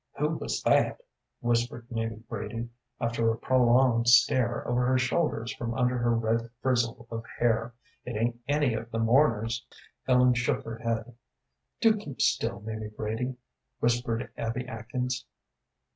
[0.17, 0.99] "Who was that?"
[1.41, 2.69] whispered Mamie Brady,
[2.99, 7.75] after a prolonged stare over her shoulders from under her red frizzle of hair.
[8.03, 9.63] "It ain't any of the mourners."
[10.07, 11.13] Ellen shook her head.
[11.81, 13.35] "Do keep still, Mamie Brady,"
[13.79, 15.23] whispered Abby Atkins.